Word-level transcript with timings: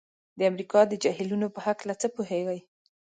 د 0.37 0.39
امریکا 0.51 0.79
د 0.87 0.93
جهیلونو 1.03 1.47
په 1.55 1.59
هلکه 1.65 1.93
څه 2.01 2.07
پوهیږئ؟ 2.15 2.59